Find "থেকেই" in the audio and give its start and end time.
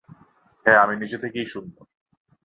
1.17-1.45